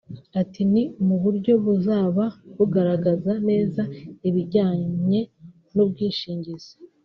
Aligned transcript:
Ati 0.41 0.61
“Ni 0.71 0.83
mu 1.05 1.15
buryo 1.23 1.53
buzaba 1.65 2.23
bugaragaza 2.57 3.31
neza 3.49 3.81
ibijyanye 4.27 5.19
n’ubwishingizi 5.75 6.73